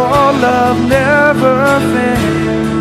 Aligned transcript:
your 0.00 0.32
love 0.40 0.88
never 0.88 1.80
fails. 1.92 2.79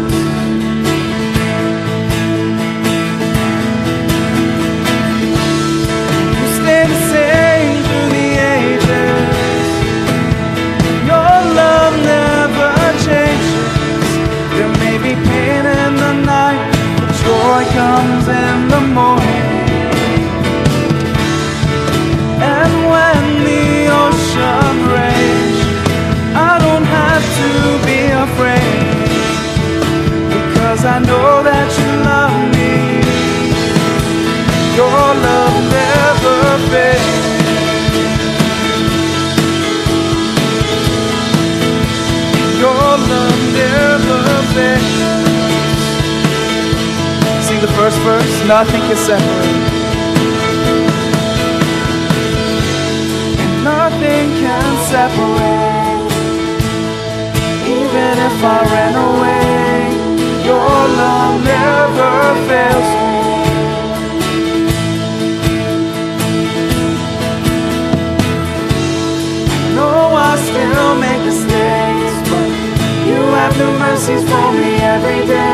yours 47.89 48.03
first, 48.03 48.47
nothing 48.47 48.81
can 48.81 48.97
separate. 48.97 49.67
And 53.43 53.63
nothing 53.63 54.27
can 54.41 54.71
separate. 54.93 56.11
Even 57.77 58.13
if 58.29 58.43
I 58.43 58.59
ran 58.73 58.95
away, 59.09 59.79
your 60.45 60.77
love 61.01 61.43
never 61.43 62.11
fails 62.47 62.89
me. 62.95 63.09
still 70.37 70.95
make 70.95 71.21
mistakes, 71.25 72.15
but 72.29 72.49
you 73.07 73.21
have 73.37 73.53
new 73.57 73.71
mercies 73.79 74.23
for 74.29 74.51
me 74.53 74.75
every 74.77 75.27
day. 75.27 75.48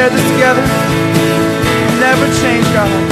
declared 0.00 0.12
this 0.12 0.30
together. 0.32 0.62
Never 2.00 2.26
change, 2.40 2.64
God. 2.72 3.09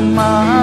my 0.00 0.57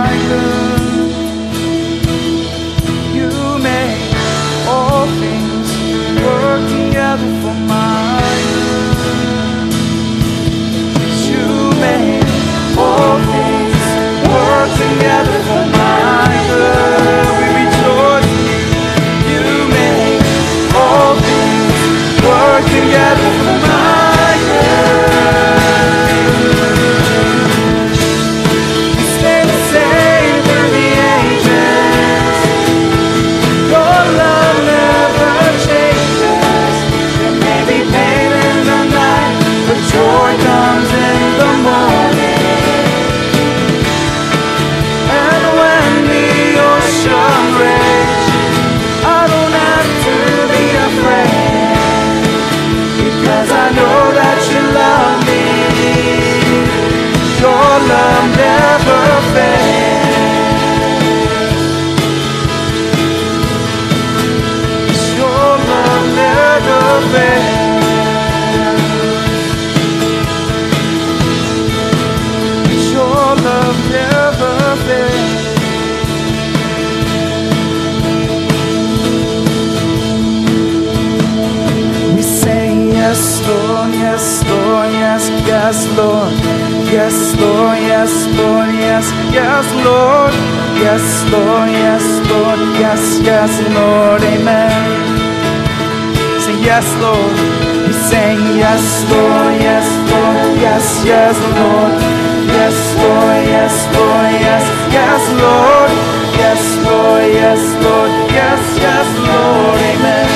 yes, 85.66 85.98
Lord. 85.98 86.32
Yes, 86.92 87.40
Lord, 87.40 87.80
yes, 87.82 88.28
Lord, 88.38 88.70
yes, 88.76 89.12
yes, 89.34 89.66
Lord. 89.84 90.34
Yes, 90.78 91.32
Lord, 91.32 91.70
yes, 91.70 92.30
Lord, 92.30 92.60
yes, 92.80 93.20
yes, 93.24 93.76
Lord, 93.76 94.22
amen. 94.22 95.05
Yes, 96.66 96.88
Lord. 97.00 97.36
We 97.86 97.94
sing 97.94 98.40
yes, 98.58 98.84
Lord, 99.12 99.54
yes, 99.62 99.86
Lord, 100.12 100.58
yes, 100.60 100.86
yes, 101.06 101.38
Lord. 101.58 101.94
Yes, 102.50 102.78
Lord, 102.98 103.44
yes, 103.46 103.76
Lord, 103.96 104.34
yes, 104.48 104.66
yes, 104.92 105.22
Lord. 105.44 105.92
Yes, 106.42 106.62
Lord, 106.86 107.26
yes, 107.42 107.62
Lord, 107.86 108.12
yes, 108.34 108.62
yes, 108.86 109.08
Lord, 109.30 109.80
amen. 109.92 110.30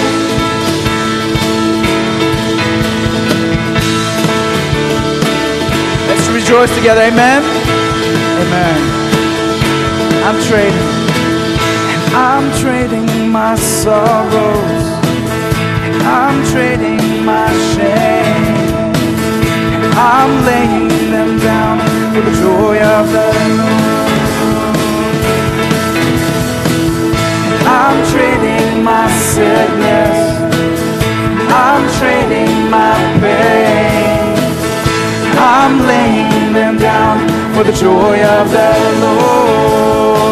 Let's 6.07 6.27
rejoice 6.29 6.73
together, 6.75 7.01
amen. 7.01 7.41
Amen. 8.41 8.79
I'm 10.27 10.39
trading, 10.49 10.89
and 11.91 12.01
I'm 12.15 12.45
trading 12.61 13.29
my 13.29 13.55
sorrows, 13.55 14.98
I'm 16.11 16.37
trading 16.51 17.25
my 17.25 17.47
shame, 17.73 18.93
I'm 19.95 20.31
laying 20.49 21.11
them 21.11 21.31
down 21.39 21.77
for 22.13 22.21
the 22.27 22.33
joy 22.43 22.75
of 22.97 23.05
the 23.15 23.29
Lord. 23.59 23.99
I'm 27.81 27.97
trading 28.13 28.83
my 28.83 29.05
sickness, 29.33 30.17
I'm 31.67 31.83
trading 31.99 32.53
my 32.69 32.95
pain. 33.21 34.19
I'm 35.41 35.79
laying 35.87 36.53
them 36.53 36.77
down 36.77 37.17
for 37.53 37.63
the 37.63 37.71
joy 37.71 38.23
of 38.23 38.51
the 38.51 38.71
Lord. 39.01 40.28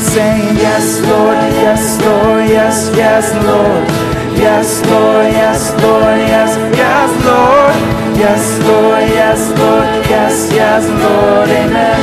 We 0.00 0.06
sing, 0.06 0.56
Yes, 0.56 0.98
Lord, 1.04 1.36
yes, 1.60 2.00
Lord, 2.00 2.48
yes, 2.48 2.90
yes, 2.96 3.26
Lord. 3.44 3.84
Yes, 4.32 4.80
Lord, 4.88 5.28
yes, 5.28 5.60
Lord, 5.82 6.20
yes, 6.24 6.52
yes, 6.72 7.10
Lord. 7.28 7.76
Yes, 8.16 8.42
Lord, 8.64 9.04
yes, 9.20 9.40
Lord, 9.60 9.90
yes, 10.08 10.36
yes, 10.56 10.82
Lord, 11.04 11.48
amen. 11.50 12.00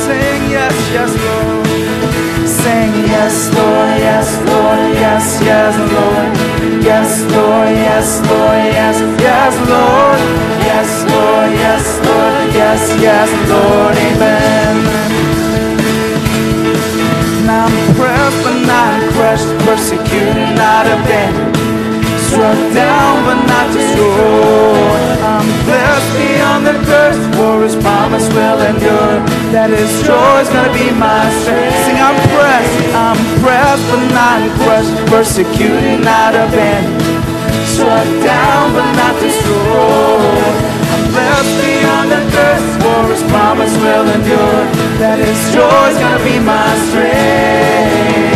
Sing, 0.00 0.42
Yes, 0.48 0.76
yes, 0.96 1.12
Lord. 1.24 1.66
Sing 2.48 2.92
yes, 3.04 3.36
Lord, 3.52 3.92
yes, 4.08 4.28
Lord, 4.48 4.80
yes, 5.04 5.26
yes, 5.44 5.74
Lord. 5.92 6.28
Yes, 6.88 7.10
Lord, 7.36 7.72
yes, 7.84 8.08
Lord, 8.30 8.64
yes, 8.80 8.96
yes, 9.20 9.54
Lord. 9.68 10.20
Yes, 10.70 10.90
Lord, 11.12 11.50
yes, 11.64 11.84
Lord, 12.06 12.54
yes, 12.60 12.82
yes, 13.06 13.28
Lord, 13.50 13.94
amen. 14.08 14.45
Persecuted, 20.16 20.56
not 20.56 20.86
abandoned. 20.86 21.56
Struck 22.26 22.58
down 22.74 23.24
but 23.24 23.40
not 23.46 23.72
destroyed. 23.72 25.16
I'm 25.22 25.46
blessed 25.64 26.10
beyond 26.16 26.66
the 26.66 26.76
curse, 26.84 27.20
for 27.36 27.62
his 27.62 27.76
promise 27.76 28.28
will 28.32 28.60
endure. 28.60 29.20
That 29.52 29.70
his 29.70 29.90
joy 30.02 30.40
is 30.40 30.48
gonna 30.48 30.72
be 30.72 30.90
my 30.92 31.28
strength. 31.42 31.76
Sing, 31.84 31.98
I'm 32.00 32.16
pressed, 32.32 32.76
I'm 32.94 33.18
pressed 33.42 33.84
but 33.90 34.04
not 34.12 34.40
crushed, 34.60 34.94
persecuted, 35.10 36.04
not 36.04 36.34
abandoned. 36.34 37.02
Struck 37.68 38.08
down 38.24 38.72
but 38.72 38.88
not 38.96 39.14
destroyed. 39.20 40.56
I'm 40.92 41.04
blessed 41.12 41.54
beyond 41.60 42.06
the 42.10 42.22
curse, 42.32 42.68
for 42.82 43.00
his 43.12 43.22
promise 43.30 43.74
will 43.84 44.06
endure. 44.08 44.64
That 44.98 45.18
his 45.20 45.40
joy 45.52 45.84
is 45.92 45.98
gonna 46.00 46.24
be 46.24 46.40
my 46.40 46.68
strength. 46.88 48.35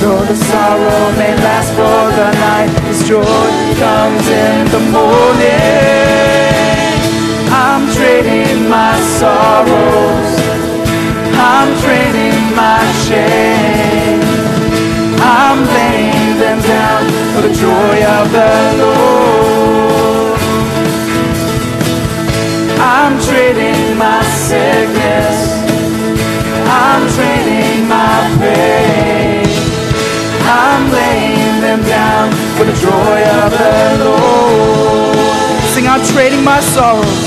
Though 0.00 0.24
the 0.24 0.36
sorrow 0.36 1.10
may 1.18 1.34
last 1.34 1.70
for 1.74 2.02
the 2.14 2.30
night, 2.30 2.70
His 2.86 3.02
joy 3.02 3.50
comes 3.82 4.28
in 4.28 4.70
the 4.70 4.78
morning. 4.94 5.98
I'm 7.50 7.82
trading 7.96 8.68
my 8.68 8.94
sorrows, 9.18 10.30
I'm 11.34 11.70
trading 11.82 12.38
my 12.54 12.78
shame. 13.06 14.22
I'm 15.18 15.66
laying 15.66 16.38
them 16.38 16.60
down 16.62 17.04
for 17.34 17.42
the 17.48 17.54
joy 17.64 17.96
of 18.18 18.30
the 18.30 18.54
Lord. 18.78 20.38
I'm 22.78 23.18
trading 23.26 23.98
my 23.98 24.22
sickness, 24.46 25.38
I'm 26.70 27.02
trading 27.16 27.88
my 27.88 28.36
pain. 28.38 29.17
I'm 30.78 30.92
laying 30.92 31.60
them 31.60 31.82
down 31.82 32.30
for 32.54 32.62
the 32.62 32.72
joy 32.78 33.18
of 33.42 33.50
the 33.50 34.04
Lord. 34.04 35.58
Sing, 35.74 35.88
I'm 35.88 36.00
trading 36.06 36.44
my 36.44 36.60
sorrows. 36.60 37.18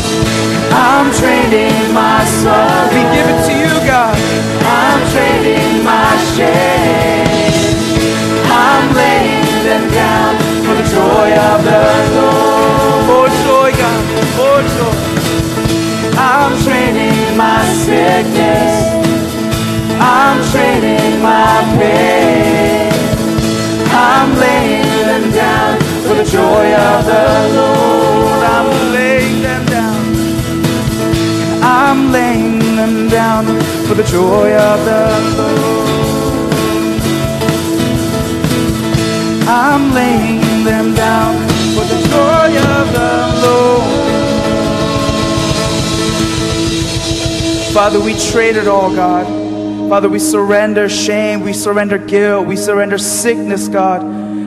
I'm 0.72 1.12
trading 1.20 1.76
my 1.94 2.24
sorrows. 2.40 2.88
We 2.96 3.04
give 3.12 3.28
it 3.28 3.40
to 3.48 3.54
you, 3.64 3.74
God. 3.84 4.16
I'm 4.64 5.02
trading 5.12 5.84
my 5.84 6.16
shame. 6.32 7.28
I'm 8.48 8.86
laying 8.96 9.44
them 9.68 9.84
down 9.92 10.32
for 10.64 10.76
the 10.80 10.88
joy 10.88 11.30
of 11.52 11.60
the 11.68 11.84
Lord. 12.16 13.04
For 13.08 13.28
joy, 13.44 13.70
God. 13.84 14.04
For 14.40 14.60
joy. 14.76 14.96
I'm 16.16 16.54
trading 16.64 17.36
my 17.36 17.60
sickness. 17.84 18.76
I'm 20.00 20.40
trading 20.56 21.22
my 21.22 21.52
pain. 21.78 22.01
Joy 26.32 26.74
of 26.74 27.06
the 27.06 27.26
Lord. 27.60 28.42
I'm 28.56 28.94
laying 28.94 29.42
them 29.42 29.66
down. 29.66 30.02
I'm 31.62 32.12
laying 32.14 32.76
them 32.78 33.10
down 33.10 33.46
for 33.86 33.96
the 33.96 34.04
joy 34.04 34.56
of 34.56 34.86
the 34.86 35.10
Lord. 35.38 35.92
I'm 39.46 39.94
laying 39.94 40.64
them 40.64 40.94
down 40.96 41.36
for 41.76 41.84
the 41.84 42.00
joy 42.08 42.58
of 42.78 42.94
the 42.94 43.12
Lord. 43.44 43.92
Father, 47.74 48.00
we 48.00 48.14
trade 48.32 48.56
it 48.56 48.70
all, 48.70 48.90
God. 48.96 49.28
Father, 49.90 50.08
we 50.08 50.20
surrender 50.20 50.88
shame, 50.88 51.42
we 51.42 51.52
surrender 51.52 51.98
guilt, 51.98 52.48
we 52.48 52.56
surrender 52.56 52.98
sickness, 52.98 53.68
God, 53.68 54.02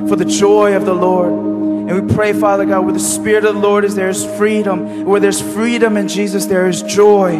for 0.08 0.16
the 0.16 0.24
joy 0.24 0.74
of 0.74 0.86
the 0.86 0.94
Lord. 0.94 1.53
And 1.86 2.06
we 2.08 2.14
pray, 2.14 2.32
Father 2.32 2.64
God, 2.64 2.84
where 2.84 2.94
the 2.94 2.98
Spirit 2.98 3.44
of 3.44 3.54
the 3.54 3.60
Lord 3.60 3.84
is, 3.84 3.94
there 3.94 4.08
is 4.08 4.24
freedom. 4.36 5.04
Where 5.04 5.20
there's 5.20 5.40
freedom 5.40 5.96
in 5.96 6.08
Jesus, 6.08 6.46
there 6.46 6.66
is 6.66 6.82
joy. 6.82 7.32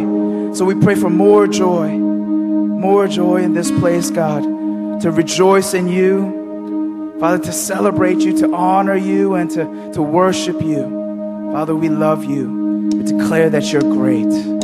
So 0.53 0.65
we 0.65 0.75
pray 0.75 0.95
for 0.95 1.09
more 1.09 1.47
joy, 1.47 1.89
more 1.89 3.07
joy 3.07 3.41
in 3.41 3.53
this 3.53 3.71
place, 3.71 4.09
God, 4.11 4.43
to 5.01 5.11
rejoice 5.11 5.73
in 5.73 5.87
you, 5.87 7.17
Father, 7.19 7.43
to 7.43 7.51
celebrate 7.51 8.19
you, 8.19 8.37
to 8.37 8.53
honor 8.53 8.95
you, 8.95 9.33
and 9.33 9.49
to, 9.51 9.91
to 9.93 10.01
worship 10.01 10.61
you. 10.61 10.83
Father, 11.51 11.75
we 11.75 11.89
love 11.89 12.23
you. 12.23 12.89
We 12.93 13.03
declare 13.03 13.49
that 13.49 13.71
you're 13.73 13.81
great. 13.81 14.54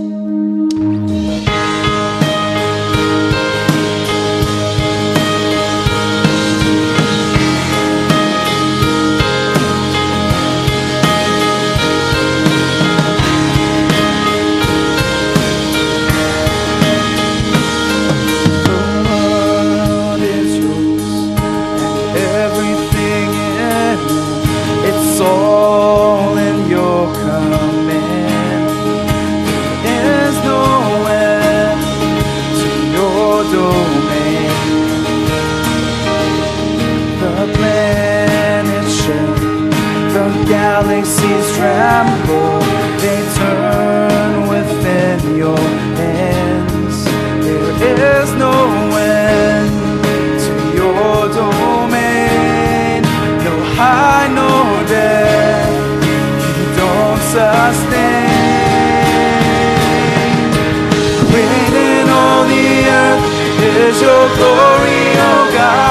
Is 63.91 64.01
your 64.01 64.27
glory, 64.35 65.03
oh 65.19 65.51
God. 65.53 65.90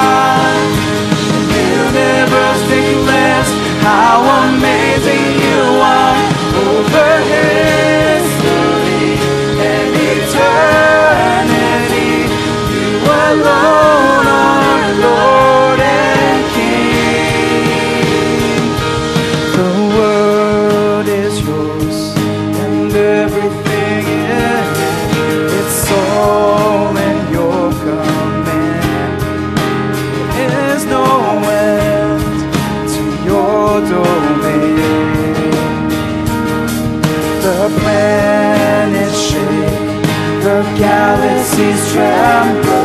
Galaxies 41.61 41.93
tremble, 41.93 42.80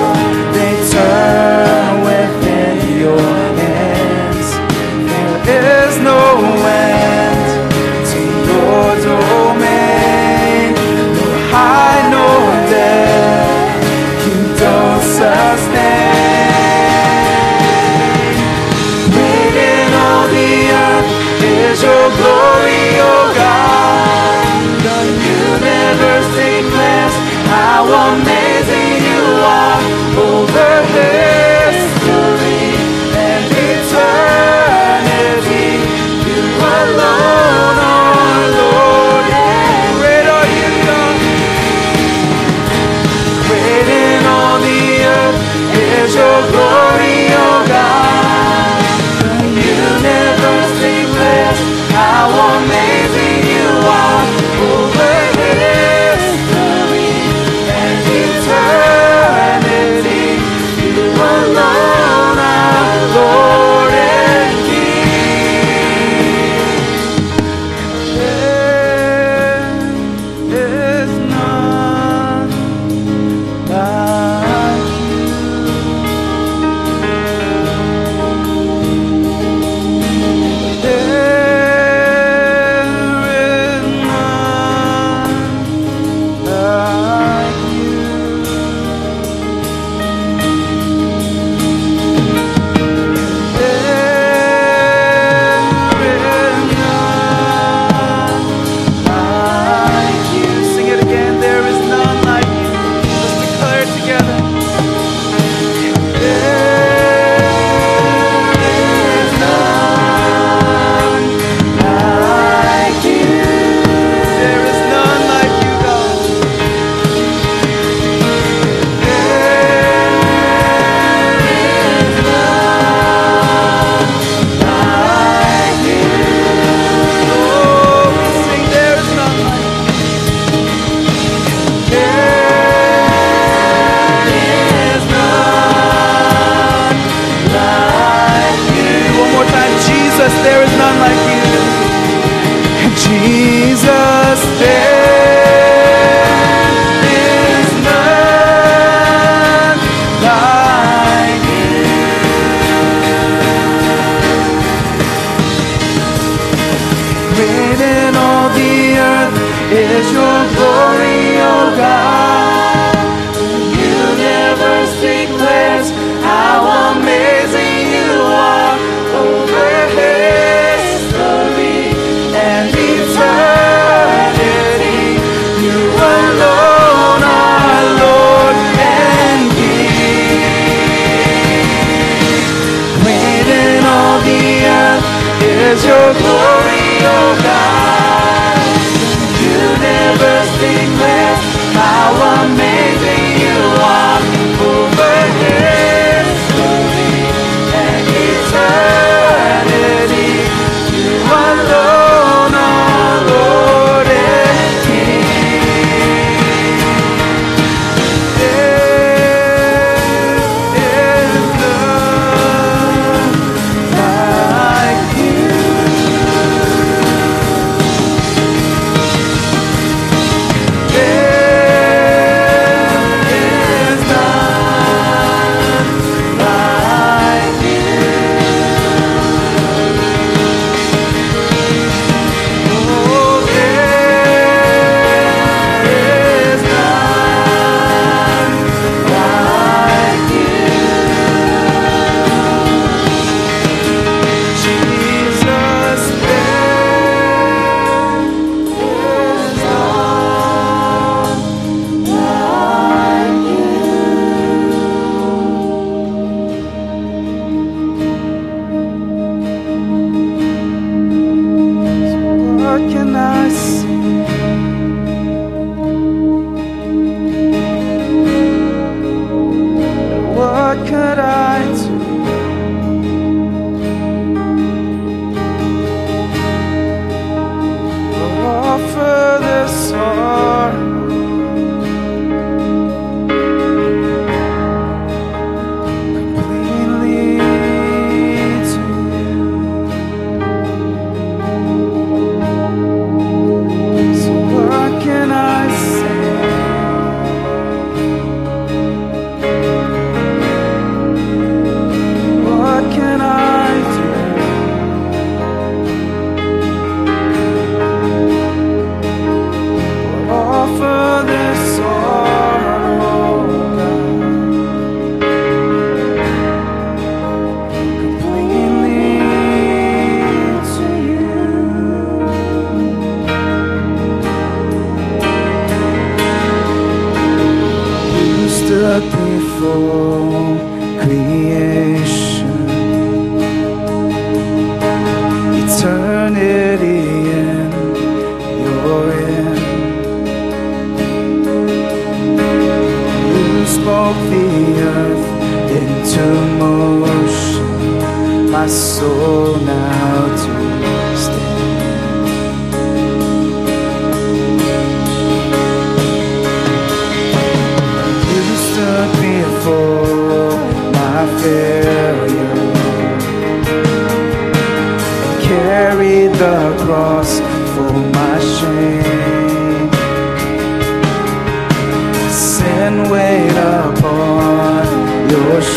is 159.71 160.11
your 160.11 160.44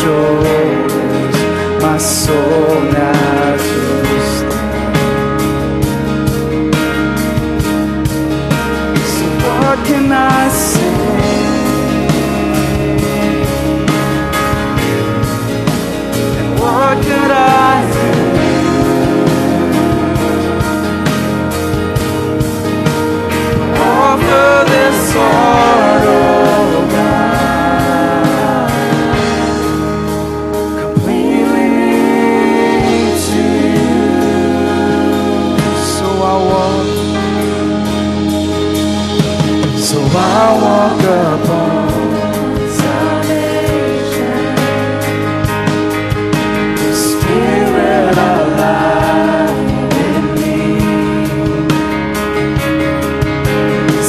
your 0.09 0.48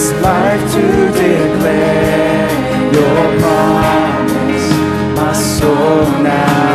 this 0.00 0.12
life 0.22 0.72
to 0.72 0.82
declare 1.12 2.48
your 2.90 3.38
promise, 3.38 4.70
my 5.14 5.32
soul 5.32 6.22
now. 6.22 6.69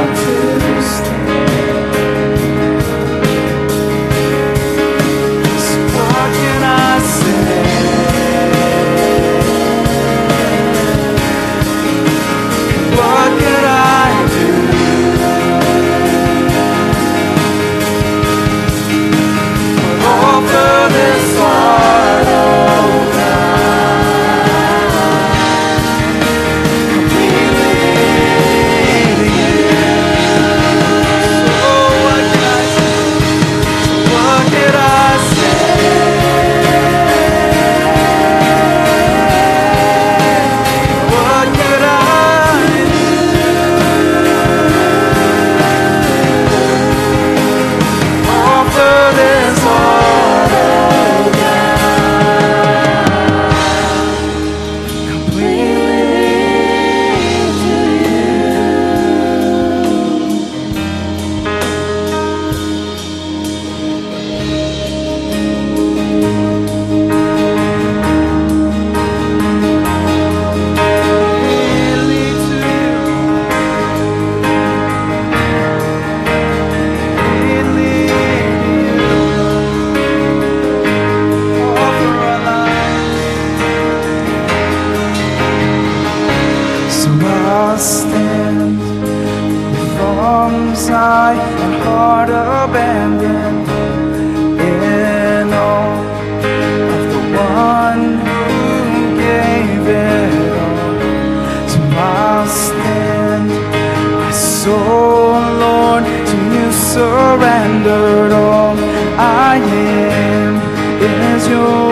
surrendered 107.36 108.32
all 108.32 108.78
I 109.20 109.58
am 109.58 110.56
is 111.02 111.48
yours. 111.50 111.85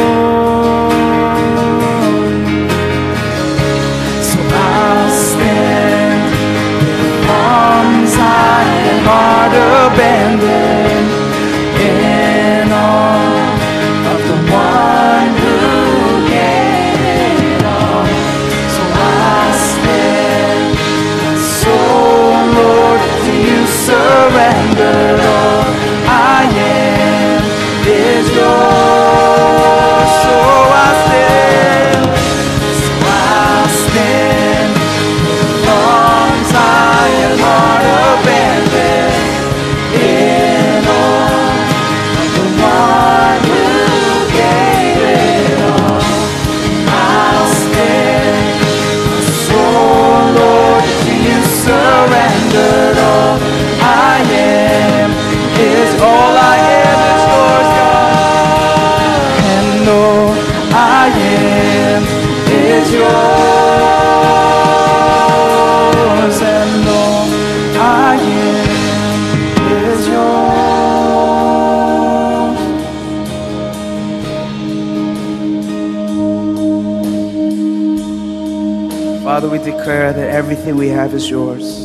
Have 81.13 81.21
is 81.21 81.30
yours. 81.30 81.78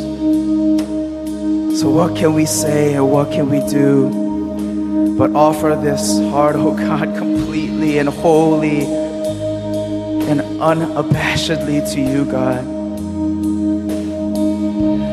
So, 1.80 1.90
what 1.90 2.16
can 2.16 2.34
we 2.34 2.46
say 2.46 2.94
and 2.94 3.10
what 3.10 3.30
can 3.30 3.48
we 3.50 3.60
do 3.68 5.16
but 5.18 5.32
offer 5.32 5.78
this 5.82 6.18
heart, 6.30 6.56
oh 6.56 6.74
God, 6.74 7.16
completely 7.18 7.98
and 7.98 8.08
wholly 8.08 8.82
and 10.30 10.40
unabashedly 10.60 11.92
to 11.92 12.00
you, 12.00 12.24
God? 12.24 12.64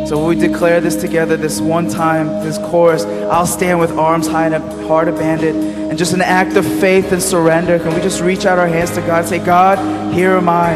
So 0.07 0.27
we 0.27 0.35
declare 0.35 0.81
this 0.81 0.95
together 0.95 1.35
this 1.35 1.59
one 1.59 1.89
time, 1.89 2.27
this 2.45 2.59
chorus. 2.59 3.05
I'll 3.05 3.47
stand 3.47 3.79
with 3.79 3.91
arms 3.91 4.27
high 4.27 4.45
and 4.47 4.63
heart 4.87 5.07
abandoned. 5.07 5.89
And 5.89 5.97
just 5.97 6.13
an 6.13 6.21
act 6.21 6.55
of 6.57 6.65
faith 6.79 7.11
and 7.11 7.21
surrender. 7.21 7.79
Can 7.79 7.93
we 7.95 8.01
just 8.01 8.21
reach 8.21 8.45
out 8.45 8.59
our 8.59 8.67
hands 8.67 8.91
to 8.91 9.01
God 9.01 9.21
and 9.21 9.27
say, 9.27 9.39
God, 9.39 10.13
here 10.13 10.33
am 10.33 10.47
I. 10.47 10.73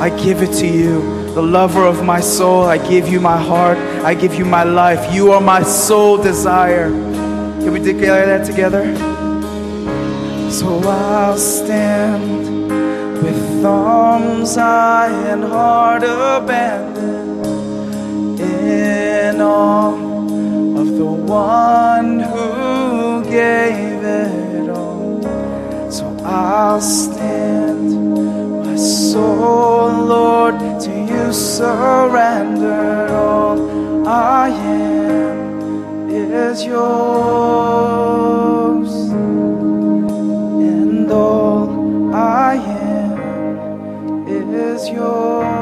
I 0.00 0.10
give 0.24 0.42
it 0.42 0.52
to 0.58 0.66
you. 0.66 1.21
The 1.34 1.40
lover 1.40 1.86
of 1.86 2.04
my 2.04 2.20
soul, 2.20 2.64
I 2.64 2.76
give 2.76 3.08
you 3.08 3.18
my 3.18 3.38
heart. 3.38 3.78
I 4.04 4.12
give 4.14 4.34
you 4.34 4.44
my 4.44 4.64
life. 4.64 5.14
You 5.14 5.32
are 5.32 5.40
my 5.40 5.62
sole 5.62 6.18
desire. 6.22 6.90
Can 6.90 7.72
we 7.72 7.80
declare 7.80 8.26
that 8.26 8.44
together? 8.44 8.84
So 10.50 10.78
I'll 10.86 11.38
stand 11.38 12.68
with 13.22 13.64
arms 13.64 14.56
high 14.56 15.08
and 15.30 15.42
heart 15.42 16.02
abandoned 16.02 17.46
in 18.38 19.40
awe 19.40 19.94
of 20.80 20.86
the 20.98 21.06
one 21.06 22.20
who 22.20 23.24
gave 23.24 24.04
it 24.04 24.68
all. 24.68 25.22
So 25.90 26.14
I'll 26.24 26.82
stand, 26.82 28.66
my 28.66 28.76
soul, 28.76 29.92
Lord, 30.04 30.71
surrender. 31.32 33.08
All 33.10 34.06
I 34.06 34.48
am 34.48 36.10
is 36.10 36.64
yours, 36.64 37.32
and 40.68 41.10
all 41.10 42.14
I 42.14 42.54
am 42.54 44.26
is 44.28 44.88
yours. 44.88 45.61